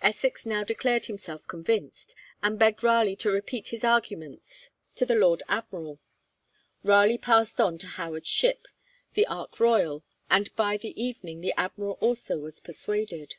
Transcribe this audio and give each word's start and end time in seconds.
Essex 0.00 0.46
now 0.46 0.64
declared 0.64 1.04
himself 1.04 1.46
convinced, 1.46 2.14
and 2.42 2.58
begged 2.58 2.82
Raleigh 2.82 3.16
to 3.16 3.30
repeat 3.30 3.68
his 3.68 3.84
arguments 3.84 4.70
to 4.94 5.04
the 5.04 5.14
Lord 5.14 5.42
Admiral. 5.46 6.00
Raleigh 6.82 7.18
passed 7.18 7.60
on 7.60 7.76
to 7.76 7.86
Howard's 7.86 8.30
ship, 8.30 8.66
'The 9.12 9.26
Ark 9.26 9.60
Royal,' 9.60 10.04
and 10.30 10.56
by 10.56 10.78
the 10.78 10.98
evening 10.98 11.42
the 11.42 11.52
Admiral 11.58 11.98
also 12.00 12.38
was 12.38 12.60
persuaded. 12.60 13.34